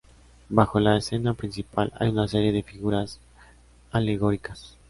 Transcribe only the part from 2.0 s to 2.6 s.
una serie